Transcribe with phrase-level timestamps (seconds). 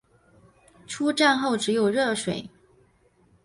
[0.87, 2.49] 出站后只有热水